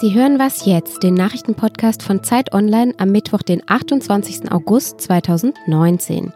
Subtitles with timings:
[0.00, 4.50] Sie hören was jetzt, den Nachrichtenpodcast von Zeit Online am Mittwoch, den 28.
[4.50, 6.32] August 2019.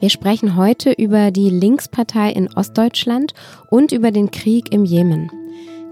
[0.00, 3.34] Wir sprechen heute über die Linkspartei in Ostdeutschland
[3.68, 5.30] und über den Krieg im Jemen.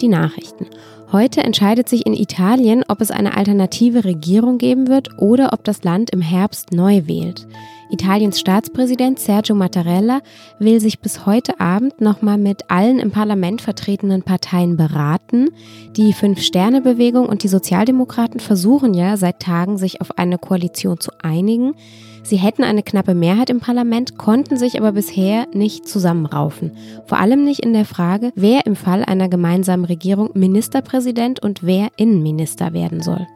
[0.00, 0.68] Die Nachrichten.
[1.12, 5.84] Heute entscheidet sich in Italien, ob es eine alternative Regierung geben wird oder ob das
[5.84, 7.46] Land im Herbst neu wählt.
[7.92, 10.22] Italiens Staatspräsident Sergio Mattarella
[10.58, 15.50] will sich bis heute Abend nochmal mit allen im Parlament vertretenen Parteien beraten.
[15.94, 21.74] Die Fünf-Sterne-Bewegung und die Sozialdemokraten versuchen ja seit Tagen, sich auf eine Koalition zu einigen.
[22.22, 26.72] Sie hätten eine knappe Mehrheit im Parlament, konnten sich aber bisher nicht zusammenraufen.
[27.04, 31.88] Vor allem nicht in der Frage, wer im Fall einer gemeinsamen Regierung Ministerpräsident und wer
[31.98, 33.26] Innenminister werden soll.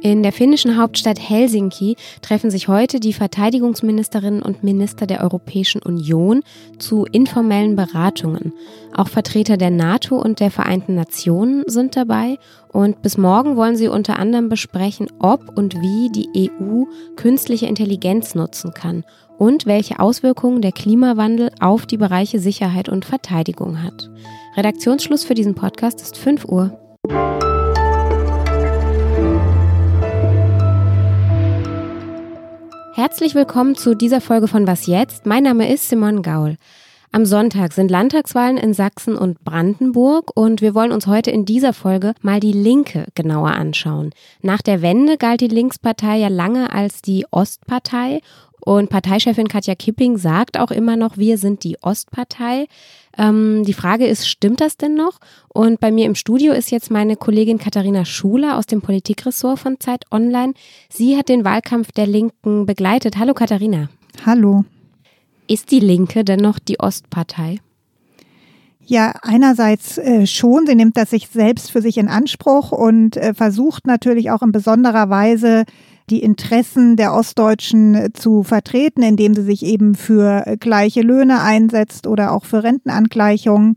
[0.00, 6.44] In der finnischen Hauptstadt Helsinki treffen sich heute die Verteidigungsministerinnen und Minister der Europäischen Union
[6.78, 8.52] zu informellen Beratungen.
[8.94, 12.38] Auch Vertreter der NATO und der Vereinten Nationen sind dabei
[12.68, 16.84] und bis morgen wollen sie unter anderem besprechen, ob und wie die EU
[17.16, 19.04] künstliche Intelligenz nutzen kann
[19.36, 24.08] und welche Auswirkungen der Klimawandel auf die Bereiche Sicherheit und Verteidigung hat.
[24.56, 26.78] Redaktionsschluss für diesen Podcast ist 5 Uhr.
[32.98, 35.24] Herzlich willkommen zu dieser Folge von Was jetzt?
[35.24, 36.56] Mein Name ist Simon Gaul.
[37.12, 41.72] Am Sonntag sind Landtagswahlen in Sachsen und Brandenburg und wir wollen uns heute in dieser
[41.72, 44.10] Folge mal die Linke genauer anschauen.
[44.42, 48.20] Nach der Wende galt die Linkspartei ja lange als die Ostpartei
[48.68, 52.66] und Parteichefin Katja Kipping sagt auch immer noch, wir sind die Ostpartei.
[53.16, 55.20] Ähm, die Frage ist, stimmt das denn noch?
[55.48, 59.80] Und bei mir im Studio ist jetzt meine Kollegin Katharina Schuler aus dem Politikressort von
[59.80, 60.52] Zeit Online.
[60.90, 63.16] Sie hat den Wahlkampf der Linken begleitet.
[63.16, 63.88] Hallo Katharina.
[64.26, 64.66] Hallo.
[65.46, 67.60] Ist die Linke denn noch die Ostpartei?
[68.84, 70.66] Ja, einerseits äh, schon.
[70.66, 74.52] Sie nimmt das sich selbst für sich in Anspruch und äh, versucht natürlich auch in
[74.52, 75.64] besonderer Weise
[76.10, 81.42] die Interessen der Ostdeutschen äh, zu vertreten, indem sie sich eben für äh, gleiche Löhne
[81.42, 83.74] einsetzt oder auch für Rentenangleichungen.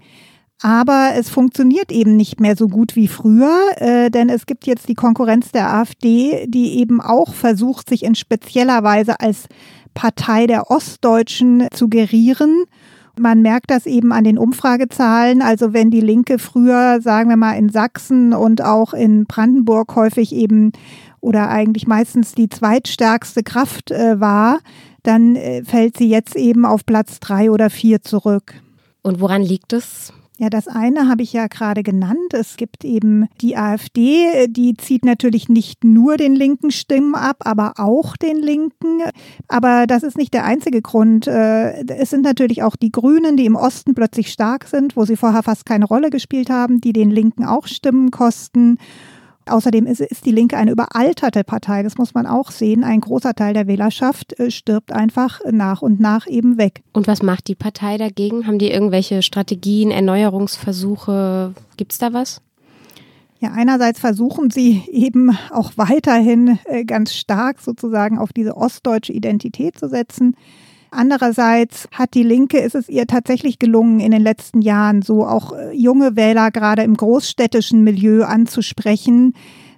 [0.63, 4.87] Aber es funktioniert eben nicht mehr so gut wie früher, äh, denn es gibt jetzt
[4.89, 9.47] die Konkurrenz der AfD, die eben auch versucht, sich in spezieller Weise als
[9.93, 12.65] Partei der Ostdeutschen zu gerieren.
[13.19, 15.41] Man merkt das eben an den Umfragezahlen.
[15.41, 20.33] Also wenn die Linke früher, sagen wir mal, in Sachsen und auch in Brandenburg häufig
[20.33, 20.71] eben
[21.21, 24.59] oder eigentlich meistens die zweitstärkste Kraft äh, war,
[25.03, 28.55] dann äh, fällt sie jetzt eben auf Platz drei oder vier zurück.
[29.01, 30.13] Und woran liegt es?
[30.41, 32.33] Ja, das eine habe ich ja gerade genannt.
[32.33, 37.73] Es gibt eben die AfD, die zieht natürlich nicht nur den linken Stimmen ab, aber
[37.77, 39.03] auch den Linken.
[39.47, 41.27] Aber das ist nicht der einzige Grund.
[41.27, 45.15] Äh, es sind natürlich auch die Grünen, die im Osten plötzlich stark sind, wo sie
[45.15, 48.79] vorher fast keine Rolle gespielt haben, die den Linken auch Stimmen kosten.
[49.47, 52.83] Außerdem ist, ist, die Linke eine überalterte Partei, das muss man auch sehen.
[52.83, 56.83] Ein großer Teil der Wählerschaft äh, stirbt einfach nach und nach eben weg.
[56.93, 58.45] Und was macht die Partei dagegen?
[58.45, 61.53] Haben die irgendwelche Strategien, Erneuerungsversuche?
[61.77, 62.41] Gibt es da was?
[63.39, 69.79] Ja, einerseits versuchen sie eben auch weiterhin äh, ganz stark sozusagen auf diese ostdeutsche Identität
[69.79, 70.35] zu setzen.
[70.93, 75.53] Andererseits hat die Linke, ist es ihr tatsächlich gelungen, in den letzten Jahren so auch
[75.53, 79.33] äh, junge Wähler gerade im großstädtischen Milieu anzusprechen.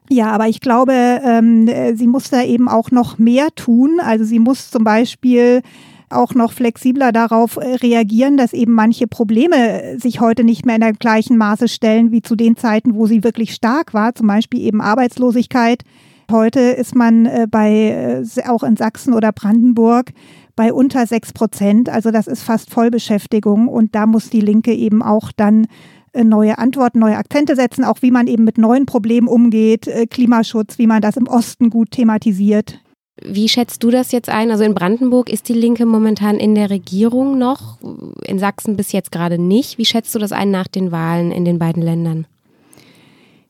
[0.09, 3.99] Ja, aber ich glaube, ähm, äh, sie muss da eben auch noch mehr tun.
[4.03, 5.61] Also sie muss zum Beispiel
[6.09, 10.81] auch noch flexibler darauf äh, reagieren, dass eben manche Probleme sich heute nicht mehr in
[10.81, 14.61] der gleichen Maße stellen wie zu den Zeiten, wo sie wirklich stark war, zum Beispiel
[14.61, 15.83] eben Arbeitslosigkeit.
[16.31, 20.13] Heute ist man bei, auch in Sachsen oder Brandenburg,
[20.55, 21.89] bei unter sechs Prozent.
[21.89, 25.67] Also das ist fast Vollbeschäftigung und da muss die Linke eben auch dann
[26.13, 30.05] äh, neue Antworten, neue Akzente setzen, auch wie man eben mit neuen Problemen umgeht, äh,
[30.05, 32.79] Klimaschutz, wie man das im Osten gut thematisiert.
[33.21, 34.49] Wie schätzt du das jetzt ein?
[34.49, 37.77] Also in Brandenburg ist die Linke momentan in der Regierung noch,
[38.25, 39.77] in Sachsen bis jetzt gerade nicht.
[39.77, 42.25] Wie schätzt du das ein nach den Wahlen in den beiden Ländern?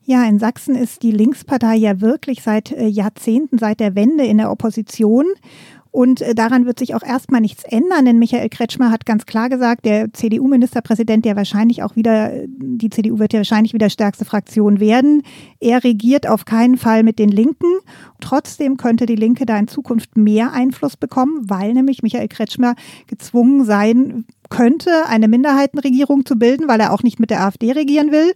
[0.06, 4.38] Ja, in Sachsen ist die Linkspartei ja wirklich seit äh, Jahrzehnten, seit der Wende in
[4.38, 5.26] der Opposition.
[5.94, 9.48] Und äh, daran wird sich auch erstmal nichts ändern, denn Michael Kretschmer hat ganz klar
[9.48, 14.80] gesagt, der CDU-Ministerpräsident, der wahrscheinlich auch wieder, die CDU wird ja wahrscheinlich wieder stärkste Fraktion
[14.80, 15.22] werden,
[15.60, 17.68] er regiert auf keinen Fall mit den Linken.
[18.22, 22.74] Trotzdem könnte die Linke da in Zukunft mehr Einfluss bekommen, weil nämlich Michael Kretschmer
[23.06, 28.12] gezwungen sein könnte, eine Minderheitenregierung zu bilden, weil er auch nicht mit der AfD regieren
[28.12, 28.34] will.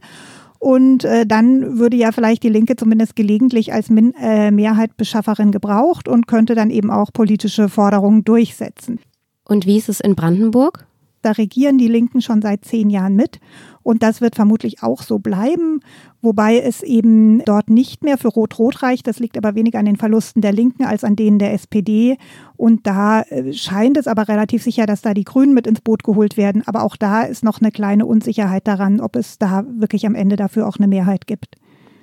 [0.59, 6.07] Und äh, dann würde ja vielleicht die Linke zumindest gelegentlich als Min äh, Mehrheitbeschafferin gebraucht
[6.07, 9.00] und könnte dann eben auch politische Forderungen durchsetzen.
[9.45, 10.88] Und wie ist es in Brandenburg?
[11.21, 13.39] Da regieren die Linken schon seit zehn Jahren mit.
[13.88, 15.80] Und das wird vermutlich auch so bleiben,
[16.22, 19.07] wobei es eben dort nicht mehr für Rot-Rot reicht.
[19.07, 22.18] Das liegt aber weniger an den Verlusten der Linken als an denen der SPD.
[22.57, 26.04] Und da äh, scheint es aber relativ sicher, dass da die Grünen mit ins Boot
[26.04, 26.63] geholt werden.
[26.66, 30.36] Aber auch da ist noch eine kleine Unsicherheit daran, ob es da wirklich am Ende
[30.36, 31.56] dafür auch eine Mehrheit gibt.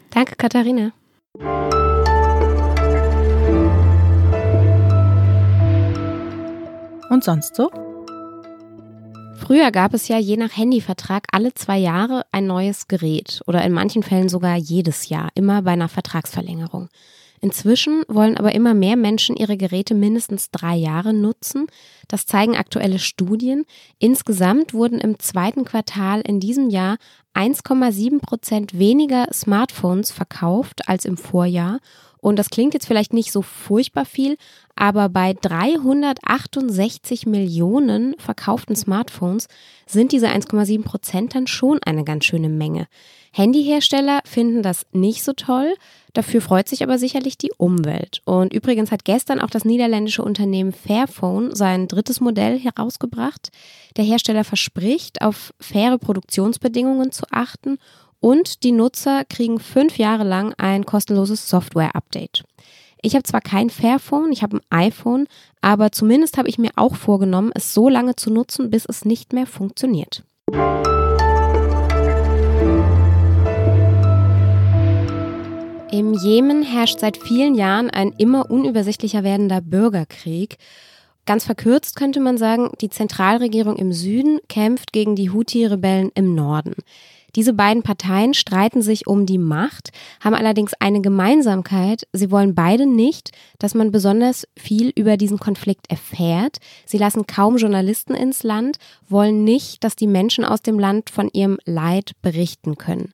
[0.08, 0.92] Danke, Katharina.
[7.10, 7.68] Und sonst so?
[9.54, 13.70] Früher gab es ja je nach Handyvertrag alle zwei Jahre ein neues Gerät oder in
[13.70, 16.88] manchen Fällen sogar jedes Jahr, immer bei einer Vertragsverlängerung.
[17.40, 21.68] Inzwischen wollen aber immer mehr Menschen ihre Geräte mindestens drei Jahre nutzen.
[22.08, 23.64] Das zeigen aktuelle Studien.
[24.00, 26.96] Insgesamt wurden im zweiten Quartal in diesem Jahr
[27.34, 31.78] 1,7 Prozent weniger Smartphones verkauft als im Vorjahr
[32.24, 34.38] und das klingt jetzt vielleicht nicht so furchtbar viel,
[34.76, 39.46] aber bei 368 Millionen verkauften Smartphones
[39.86, 42.86] sind diese 1,7 Prozent dann schon eine ganz schöne Menge.
[43.32, 45.74] Handyhersteller finden das nicht so toll.
[46.14, 48.22] Dafür freut sich aber sicherlich die Umwelt.
[48.24, 53.50] Und übrigens hat gestern auch das niederländische Unternehmen Fairphone sein drittes Modell herausgebracht.
[53.98, 57.76] Der Hersteller verspricht, auf faire Produktionsbedingungen zu achten
[58.24, 62.42] und die Nutzer kriegen fünf Jahre lang ein kostenloses Software-Update.
[63.02, 65.26] Ich habe zwar kein Fairphone, ich habe ein iPhone,
[65.60, 69.34] aber zumindest habe ich mir auch vorgenommen, es so lange zu nutzen, bis es nicht
[69.34, 70.24] mehr funktioniert.
[75.92, 80.56] Im Jemen herrscht seit vielen Jahren ein immer unübersichtlicher werdender Bürgerkrieg.
[81.26, 86.74] Ganz verkürzt könnte man sagen, die Zentralregierung im Süden kämpft gegen die Houthi-Rebellen im Norden.
[87.36, 89.90] Diese beiden Parteien streiten sich um die Macht,
[90.20, 92.06] haben allerdings eine Gemeinsamkeit.
[92.12, 96.58] Sie wollen beide nicht, dass man besonders viel über diesen Konflikt erfährt.
[96.86, 98.78] Sie lassen kaum Journalisten ins Land,
[99.08, 103.12] wollen nicht, dass die Menschen aus dem Land von ihrem Leid berichten können.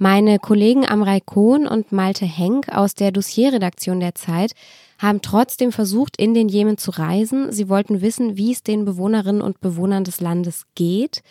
[0.00, 4.52] Meine Kollegen Amrei Kohn und Malte Henk aus der Dossierredaktion der Zeit
[4.98, 7.52] haben trotzdem versucht, in den Jemen zu reisen.
[7.52, 11.22] Sie wollten wissen, wie es den Bewohnerinnen und Bewohnern des Landes geht.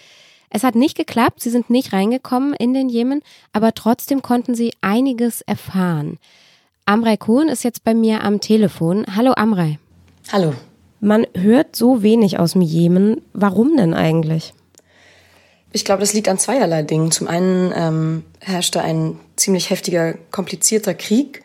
[0.49, 3.21] Es hat nicht geklappt, sie sind nicht reingekommen in den Jemen,
[3.51, 6.19] aber trotzdem konnten sie einiges erfahren.
[6.85, 9.05] Amrei Kohn ist jetzt bei mir am Telefon.
[9.15, 9.77] Hallo Amrei.
[10.31, 10.53] Hallo.
[10.99, 13.21] Man hört so wenig aus dem Jemen.
[13.33, 14.53] Warum denn eigentlich?
[15.73, 17.11] Ich glaube, das liegt an zweierlei Dingen.
[17.11, 21.43] Zum einen ähm, herrschte ein ziemlich heftiger, komplizierter Krieg.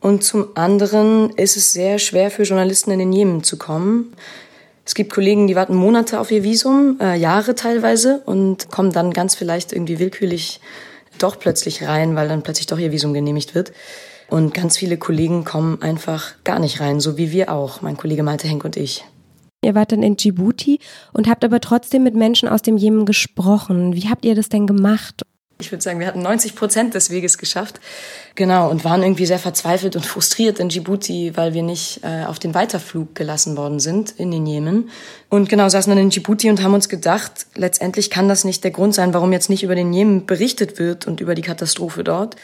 [0.00, 4.12] Und zum anderen ist es sehr schwer für Journalisten in den Jemen zu kommen.
[4.86, 9.12] Es gibt Kollegen, die warten Monate auf ihr Visum, äh, Jahre teilweise, und kommen dann
[9.12, 10.60] ganz vielleicht irgendwie willkürlich
[11.18, 13.72] doch plötzlich rein, weil dann plötzlich doch ihr Visum genehmigt wird.
[14.28, 18.22] Und ganz viele Kollegen kommen einfach gar nicht rein, so wie wir auch, mein Kollege
[18.22, 19.04] Malte Henk und ich.
[19.62, 20.78] Ihr wart dann in Djibouti
[21.12, 23.94] und habt aber trotzdem mit Menschen aus dem Jemen gesprochen.
[23.94, 25.22] Wie habt ihr das denn gemacht?
[25.58, 27.80] Ich würde sagen, wir hatten 90 Prozent des Weges geschafft.
[28.34, 32.40] Genau, und waren irgendwie sehr verzweifelt und frustriert in Djibouti, weil wir nicht äh, auf
[32.40, 34.90] den Weiterflug gelassen worden sind in den Jemen.
[35.28, 38.72] Und genau, saßen dann in Djibouti und haben uns gedacht, letztendlich kann das nicht der
[38.72, 42.34] Grund sein, warum jetzt nicht über den Jemen berichtet wird und über die Katastrophe dort.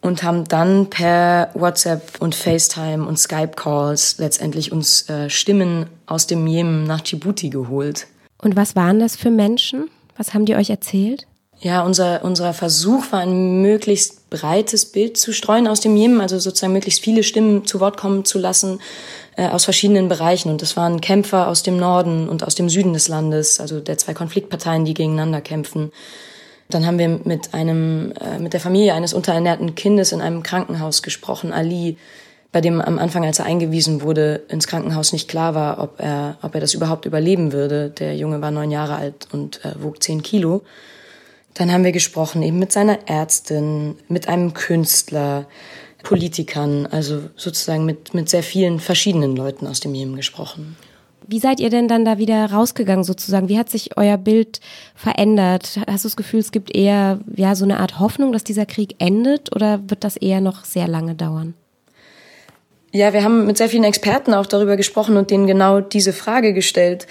[0.00, 6.46] Und haben dann per WhatsApp und FaceTime und Skype-Calls letztendlich uns äh, Stimmen aus dem
[6.46, 8.06] Jemen nach Djibouti geholt.
[8.40, 9.90] Und was waren das für Menschen?
[10.16, 11.26] Was haben die euch erzählt?
[11.60, 16.38] Ja, unser, unser Versuch war ein möglichst breites Bild zu streuen aus dem Jemen, also
[16.38, 18.80] sozusagen möglichst viele Stimmen zu Wort kommen zu lassen
[19.36, 20.50] äh, aus verschiedenen Bereichen.
[20.50, 23.98] Und das waren Kämpfer aus dem Norden und aus dem Süden des Landes, also der
[23.98, 25.90] zwei Konfliktparteien, die gegeneinander kämpfen.
[26.70, 31.02] Dann haben wir mit einem, äh, mit der Familie eines unterernährten Kindes in einem Krankenhaus
[31.02, 31.96] gesprochen, Ali,
[32.52, 36.38] bei dem am Anfang, als er eingewiesen wurde, ins Krankenhaus nicht klar war, ob er,
[36.40, 37.90] ob er das überhaupt überleben würde.
[37.90, 40.62] Der Junge war neun Jahre alt und äh, wog zehn Kilo.
[41.54, 45.46] Dann haben wir gesprochen eben mit seiner Ärztin, mit einem Künstler,
[46.02, 50.76] Politikern, also sozusagen mit, mit sehr vielen verschiedenen Leuten aus dem Jemen gesprochen.
[51.26, 53.50] Wie seid ihr denn dann da wieder rausgegangen sozusagen?
[53.50, 54.60] Wie hat sich euer Bild
[54.94, 55.78] verändert?
[55.86, 58.94] Hast du das Gefühl, es gibt eher ja so eine Art Hoffnung, dass dieser Krieg
[58.98, 61.52] endet oder wird das eher noch sehr lange dauern?
[62.92, 66.54] Ja, wir haben mit sehr vielen Experten auch darüber gesprochen und denen genau diese Frage
[66.54, 67.06] gestellt.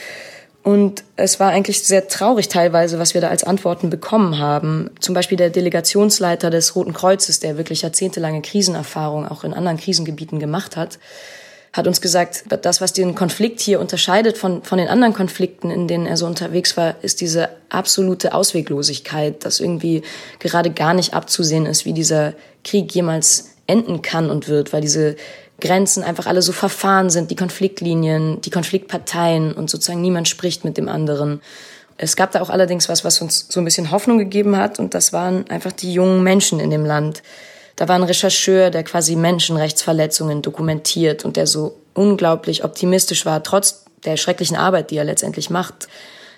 [0.67, 4.89] Und es war eigentlich sehr traurig teilweise, was wir da als Antworten bekommen haben.
[4.99, 10.39] Zum Beispiel der Delegationsleiter des Roten Kreuzes, der wirklich jahrzehntelange Krisenerfahrung auch in anderen Krisengebieten
[10.39, 10.99] gemacht hat,
[11.71, 15.87] hat uns gesagt, das, was den Konflikt hier unterscheidet von, von den anderen Konflikten, in
[15.87, 20.01] denen er so unterwegs war, ist diese absolute Ausweglosigkeit, dass irgendwie
[20.39, 22.33] gerade gar nicht abzusehen ist, wie dieser
[22.65, 25.15] Krieg jemals enden kann und wird, weil diese
[25.59, 30.77] Grenzen einfach alle so verfahren sind, die Konfliktlinien, die Konfliktparteien und sozusagen niemand spricht mit
[30.77, 31.41] dem anderen.
[31.97, 34.93] Es gab da auch allerdings was, was uns so ein bisschen Hoffnung gegeben hat und
[34.93, 37.23] das waren einfach die jungen Menschen in dem Land.
[37.75, 43.85] Da war ein Rechercheur, der quasi Menschenrechtsverletzungen dokumentiert und der so unglaublich optimistisch war, trotz
[44.05, 45.87] der schrecklichen Arbeit, die er letztendlich macht.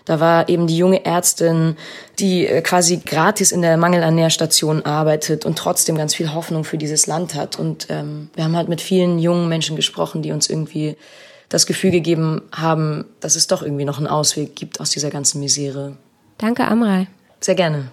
[0.06, 1.76] Da war eben die junge Ärztin,
[2.20, 7.08] die äh, quasi gratis in der Mangelernährstation arbeitet und trotzdem ganz viel Hoffnung für dieses
[7.08, 7.60] Land hat.
[7.60, 10.96] Und ähm, wir haben halt mit vielen jungen Menschen gesprochen, die uns irgendwie
[11.50, 15.40] das Gefühl gegeben haben, dass es doch irgendwie noch einen Ausweg gibt aus dieser ganzen
[15.40, 15.98] Misere.
[16.38, 17.08] Danke, Amrei.
[17.40, 17.92] Sehr gerne.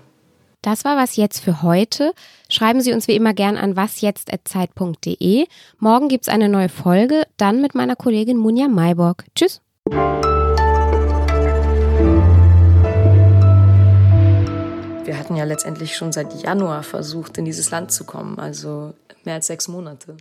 [0.62, 2.12] Das war was jetzt für heute.
[2.48, 5.46] Schreiben Sie uns wie immer gern an wasjetzt.zeit.de.
[5.78, 9.24] Morgen gibt's eine neue Folge, dann mit meiner Kollegin Munja Mayborg.
[9.36, 9.60] Tschüss.
[15.06, 18.92] Wir hatten ja letztendlich schon seit Januar versucht, in dieses Land zu kommen, also
[19.24, 20.16] mehr als sechs Monate.